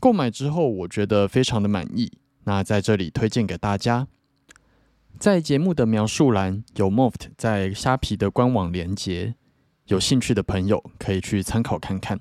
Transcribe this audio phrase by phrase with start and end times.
[0.00, 2.10] 购买之后，我觉得非常的满意。
[2.44, 4.08] 那在这里推荐给大家，
[5.18, 9.34] 在节目的描述栏有 Moft 在虾皮的官网连接，
[9.86, 12.20] 有兴趣的朋友可以去参考看看。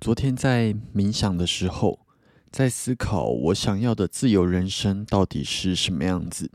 [0.00, 2.06] 昨天在冥想的时候。
[2.52, 6.50] 在思考我想要的自由人生到底是什么样子。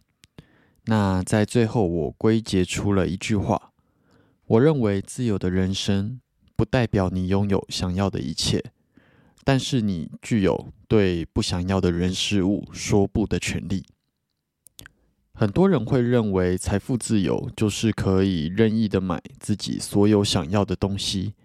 [0.87, 3.71] 那在最后，我归结出了一句话：
[4.45, 6.19] 我认为自由的人生
[6.57, 8.61] 不代表你拥有想要的一切，
[9.45, 13.85] 但是你具有对不想要的人事物说不的权利。
[15.33, 21.35] 很多人会认为财富自由就是可以任意的买自己所有想要的东西。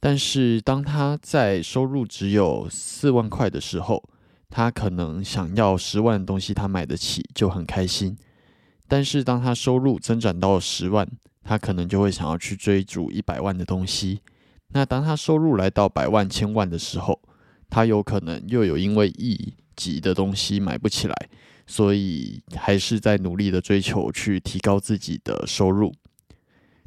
[0.00, 4.02] 但是，当他在收入只有四万块的时候，
[4.48, 8.16] 他可能想要十万的东西，他买得起就很开心。
[8.88, 11.08] 但是，当他收入增长到十万，
[11.44, 14.22] 他可能就会想要去追逐一百万的东西。
[14.68, 17.20] 那当他收入来到百万、千万的时候，
[17.72, 21.14] 他有可能又有因为亿级的东西买不起来，
[21.66, 25.90] 所以还是在努力的追求去提高自己的收入。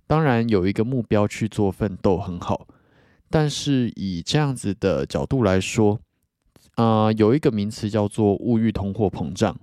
[0.05, 2.67] 当然，有一个目标去做奋斗很好。
[3.31, 5.99] 但是以这样子的角度来说，
[6.75, 9.59] 啊，有一个名词叫做物欲通货膨胀，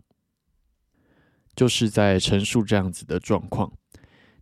[1.54, 3.72] 就是在陈述这样子的状况。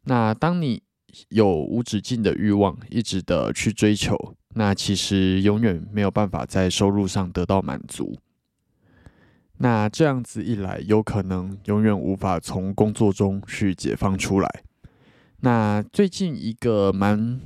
[0.05, 0.83] 那当你
[1.29, 4.17] 有无止境的欲望，一直的去追求，
[4.55, 8.19] 那其实永远没有办法在收入上得到满足。
[9.59, 14.63] 那这样子一来，有可能永远无法从工作中去解放出来。
[15.41, 17.41] 那最近一个蛮。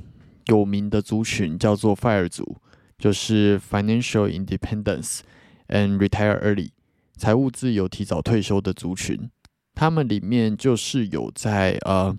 [0.47, 2.57] 有名的族群叫做 FIRE 族，
[2.99, 5.21] 就是 Financial Independence
[5.69, 6.69] and Retire Early，
[7.17, 9.27] 财务自由、提早退休的族群。
[9.73, 12.15] 他们里面就是有在呃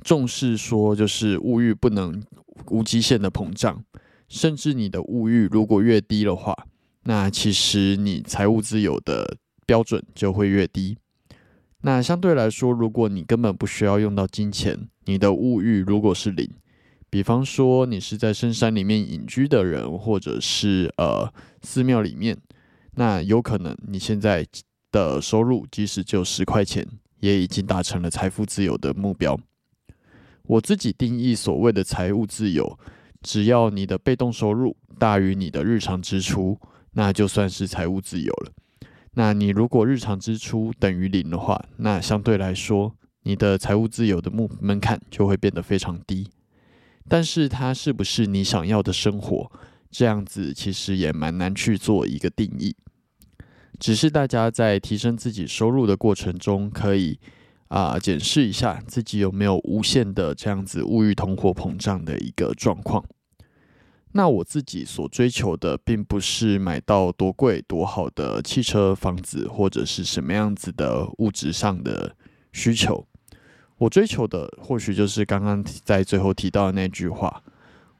[0.00, 2.20] 重视说，就是物欲不能
[2.70, 3.84] 无极限的膨胀，
[4.32, 6.56] 甚至你的物欲如果越低的话，
[7.02, 10.96] 那其实你财务自由的标准就会越低。
[11.82, 16.48] 那相对来说，如果你根本不需要用到金钱，你的物欲如果是零。
[17.10, 22.34] 比方说，你是在深山里面隐居的人，或者是呃寺庙里面，
[22.94, 24.46] 那有可能你现在
[24.90, 26.88] 的收入即使只有十块钱，
[27.20, 29.38] 也已经达成了财富自由的目标。
[30.44, 32.78] 我自己定义所谓的财务自由，
[33.22, 36.58] 只要你的被动收入大于你的日常支出，
[36.92, 38.52] 那就算是财务自由了。
[39.14, 46.28] 那你如果日常支出等于零的话，那相对来说，你的财务自由的目门槛就会变得非常低。
[47.08, 49.50] 但是它是不是你想要的生活？
[49.90, 52.74] 这样子其实也蛮难去做一个定义。
[53.78, 57.18] 只是大家在提升自己收入的过程中，可以
[57.72, 63.02] 啊检视一下自己有没有无限的这样子物欲通货膨胀的一个状况。
[64.12, 72.14] 那我自己所追求的，并不是买到多贵多好的汽车、房子，或者是什么样子的物质上的
[72.52, 73.06] 需求。
[73.78, 77.42] 我追求的或许就是刚刚在最后提到的那句话：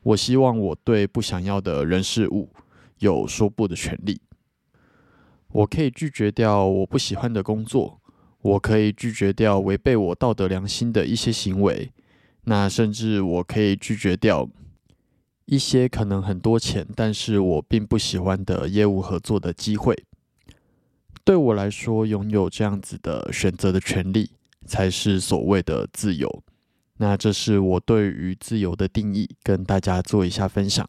[0.02, 2.52] 我希望我对不想要的人事物
[2.98, 4.20] 有说不的权利。
[5.48, 8.01] 我可以拒绝掉我不喜欢的工作，
[8.42, 11.90] 我可以拒绝掉违背我道德良心的一些行为，
[12.44, 14.48] 那甚至我可以拒绝掉
[15.46, 19.96] 一些可能很多钱，但是我并不喜欢的业务合作的机会。
[21.24, 24.32] 对我来说，拥有这样子的选择的权利，
[24.66, 26.42] 才是所谓的自由。
[26.98, 30.88] 那这是我对于自由的定义，跟大家做一下分享。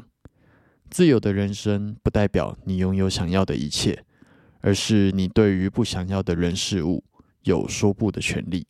[0.89, 4.03] 自由的人生不代表你拥有想要的一切，
[4.61, 7.03] 而是你对于不想要的人事物
[7.43, 8.67] 有说不的权利。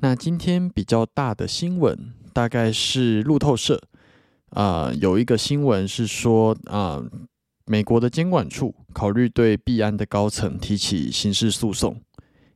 [0.00, 3.82] 那今天比较大的新闻，大概是路透社
[4.50, 7.02] 啊，有一个新闻是说啊。
[7.68, 12.00] 美国的监管处考虑对币安的高层提起刑事诉讼，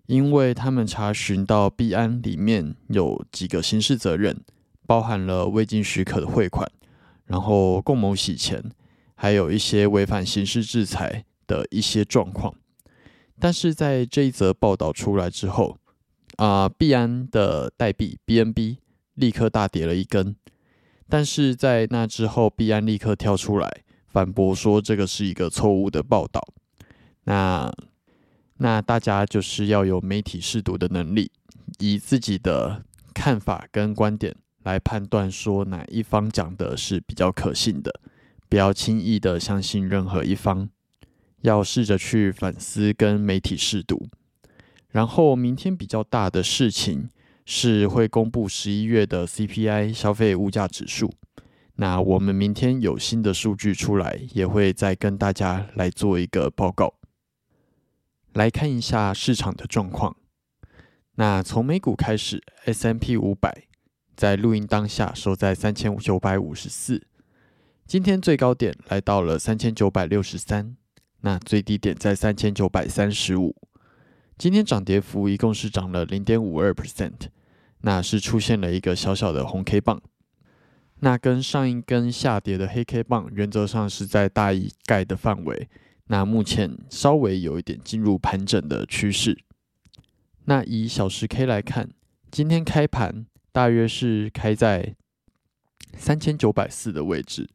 [0.07, 4.41] 因为他们查询到币安里面有几个刑事责任，
[4.87, 6.71] 包含了未经许可的汇款，
[7.25, 8.63] 然后共谋洗钱，
[9.17, 12.55] 还有一些违反刑事制裁的一些状况。
[13.41, 15.79] 但是在这一则报道出来之后，
[16.37, 18.77] 啊，币安的代币 BNB
[19.15, 20.37] 立刻大跌了一根，
[21.09, 23.83] 但是在那之后，币安立刻跳出来。
[24.13, 26.43] 反驳说这个是一个错误的报道。
[27.25, 27.73] 那
[28.57, 31.31] 那大家就是要有媒体试读的能力，
[31.79, 32.85] 以自己的
[33.15, 34.35] 看法跟观点
[34.65, 38.01] 来判断说哪一方讲的是比较可信的，
[38.49, 40.69] 不要轻易的相信任何一方，
[41.43, 44.09] 要试着去反思跟媒体试读。
[44.89, 47.09] 然后明天比较大的事情
[47.47, 51.13] 是会公布十一月的 CPI 消费物价指数。
[51.77, 56.95] 那我们明天有新的数据出来，也会再跟大家来做一个报告。
[58.35, 60.17] 来看一下市场的状况。
[61.15, 63.65] 那从美股开始，S M P 五百
[64.15, 67.07] 在录音当下收在三千九百五十四，
[67.87, 70.77] 今天最高点来到了三千九百六十三，
[71.23, 73.55] 那最低点在三千九百三十五。
[74.39, 77.29] 今天涨跌幅一共是涨了零点五二 percent，
[77.83, 80.01] 那是出现了一个小小的红 K 棒。
[81.01, 85.69] 那跟上一根下跌的黑 K 棒原则上是在大一概的范围，
[86.07, 89.39] 那目前稍微有一点进入盘整的趋势。
[90.45, 91.91] 那以小时 K 来看，
[92.31, 94.95] 今天开盘大约是开在
[95.97, 97.49] 三千九百四的位置。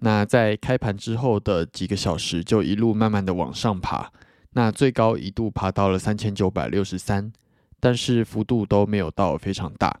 [0.00, 4.10] 那在开盘之后的几个小时，就一路慢慢的往上爬，
[4.52, 7.32] 那最高一度爬到了三千九百六十三，
[7.78, 10.00] 但是幅度都没有到非常大。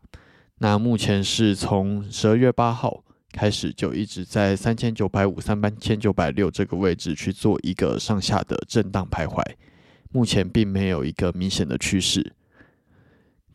[0.58, 9.42] 那目前是从十二月八号开始，就一直在三千九百五、三千九百六这个位置去做一个上下的震荡徘徊，
[10.10, 12.34] 目前并没有一个明显的趋势。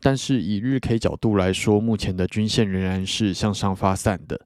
[0.00, 4.40] 但是以日 K 角度来说，目前的均线仍然是向上发散的。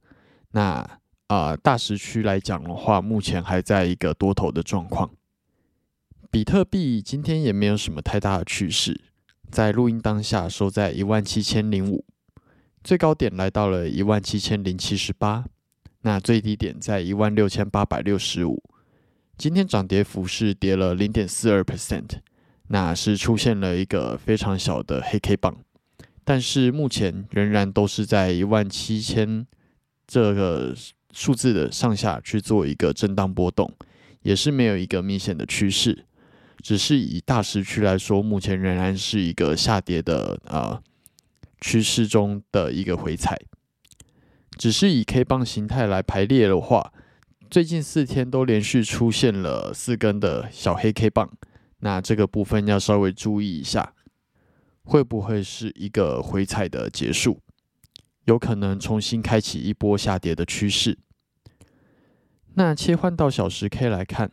[0.52, 1.00] 那
[1.30, 5.08] 啊，大时区来讲的话，目前还在一个多头的状况。
[6.28, 9.00] 比特币今天也没有什么太大的趋势，
[9.48, 12.04] 在录音当下收在一万七千零五。
[12.82, 15.44] 最高点来到了一万七千零七十八，
[16.00, 18.60] 那最低点在一万六千八百六十五。
[19.38, 22.08] 今天涨跌幅是跌了零点四二 percent，
[22.66, 25.56] 那是出现了一个非常小的黑 K 棒，
[26.24, 29.46] 但是目前仍然都是在一万七千
[30.08, 30.74] 这个
[31.12, 33.72] 数字的上下去做一个震荡波动，
[34.22, 36.06] 也是没有一个明显的趋势，
[36.62, 40.82] 只是以大时区来说，目前仍然是一个下跌的啊。
[41.62, 43.38] 趋势中的一个回踩，
[44.56, 46.90] 只是以 K 棒形态来排列的话，
[47.50, 51.30] 最近四天都连续出现了四根的小黑 K 棒，
[51.80, 53.92] 那这个部分要稍微注意一下，
[54.85, 57.38] 会不会是一个回踩的结束？
[58.30, 60.96] 有可能重新开启一波下跌的趋势。
[62.54, 64.30] 那切换到小时 K 来看，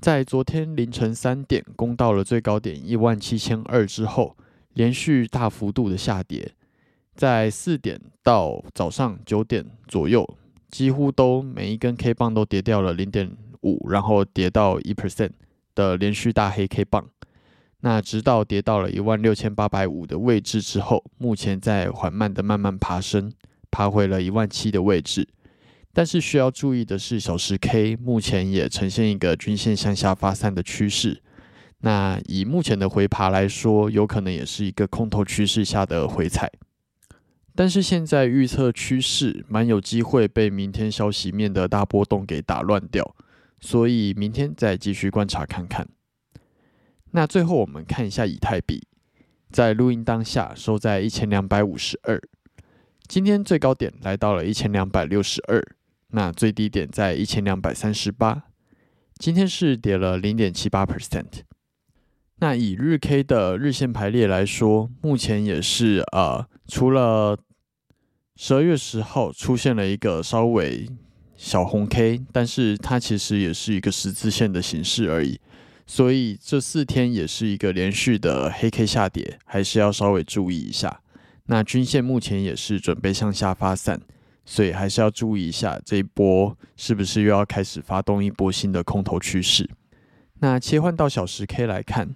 [0.00, 4.34] 在昨天凌晨三点攻到了最高点一万七千二之后，
[4.72, 6.52] 连续大幅度的下跌。
[7.14, 10.26] 在四点到早上九点左右，
[10.70, 13.30] 几乎都每一根 K 棒都跌掉了零点
[13.62, 15.32] 五，然后跌到一 percent
[15.74, 17.06] 的连续大黑 K 棒。
[17.84, 23.30] 那直到跌到了一万六千八百五的位置之后，目前在缓慢的慢慢爬升，
[23.70, 25.28] 爬回了一万七的位置。
[25.92, 31.20] 但是需要注意的是，小时 K 目前也呈现一个均线向下发散的趋势。
[31.80, 36.50] 那以目前的回爬来说，有可能也是一个空头趋势下的回踩。
[37.54, 43.14] 但是现在预测趋势蛮有机会被明天消息面的大波动给打乱掉，
[43.60, 45.86] 所以明天再继续观察看看。
[47.16, 48.88] 那最后我们看一下以太币，
[49.52, 52.20] 在录音当下收在一千两百五十二，
[53.06, 55.64] 今天最高点来到了一千两百六十二，
[56.08, 58.42] 那最低点在一千两百三十八，
[59.16, 61.42] 今天是跌了零点七八 percent。
[62.38, 67.38] 那以日 K 的日线排列来说，目前也是呃，除了
[68.34, 70.90] 十二月十号出现了一个稍微
[71.36, 75.38] 小红 K，但是它其实也是一个十字线的形式而已，
[75.86, 81.00] 所以这四天也是一个连续的黑 K 下跌，还是要稍微注意一下。
[81.46, 84.00] 那均线目前也是准备向下发散，
[84.46, 89.68] 所以还是要注意一下这一波是不是又要开始发动一波新的空头趋势。
[90.40, 92.14] 那切换到小时 K 来看，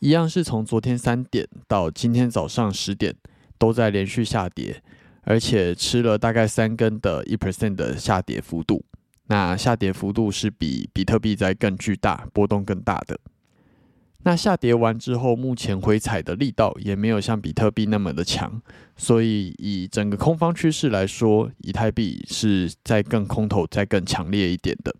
[0.00, 3.14] 一样是从昨天三点到今天早上十点
[3.58, 4.82] 都在连续下跌，
[5.22, 8.84] 而且吃了大概三根的一 percent 的下跌幅度。
[9.26, 13.18] 那下跌幅度是比比特币在更巨大、波动更大的。
[14.26, 18.62] 那下跌完之后，目前回踩的力道也没有像比特币那么的强，
[18.96, 24.94] 所以以整个空方趋势来说，以太币是在更空头、再更强烈一点的。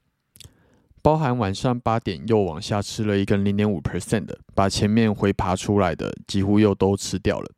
[1.00, 7.50] 包含晚上八点又往下吃了一根零点五 percent 的，把前面回爬出来的几乎又都吃掉了。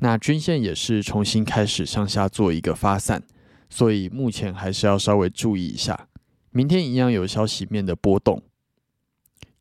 [0.00, 3.22] 那均线也是重新开始向下做一个发散。
[3.68, 6.08] 所以目前还是要稍微注意一下，
[6.50, 8.42] 明天一样有消息面的波动，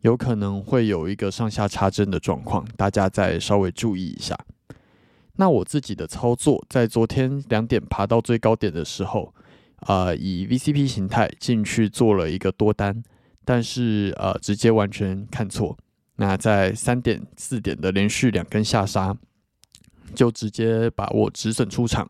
[0.02, 4.38] 有可能会有一个上下插针的状况，大家再稍微注意一下。
[5.40, 9.34] 那我自己的操作，在昨天两点爬到最高点的时候，
[9.88, 13.04] 呃，以 VCP 形态进去做了一个多单，
[13.46, 15.78] 但是呃，直接完全看错。
[16.16, 19.16] 那在三点、四点的连续两根下杀，
[20.16, 22.10] 就直接把我止损出场。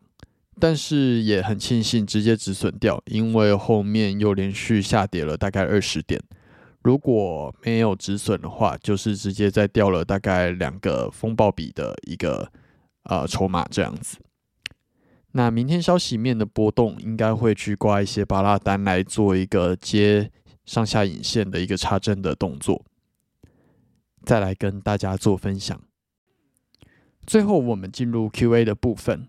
[0.60, 6.20] 但是也很庆幸直接止损掉，因为后面又连续下跌了大概二十点。
[6.82, 12.50] 如果没有止损的话，就是直接再掉了大概两个风暴比的一个
[13.04, 14.18] 呃筹码这样子。
[15.32, 20.30] 那明天消息面的波动应该会去挂一些巴拉单来做一个接
[20.64, 22.84] 上下影线的一个插针的动作，
[24.24, 25.80] 再来跟大家做分享。
[27.26, 29.28] 最后我们进入 Q&A 的部分。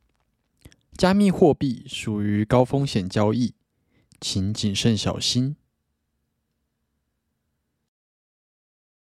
[1.01, 3.55] 加密货币属于高风险交易，
[4.19, 5.55] 请谨慎小心。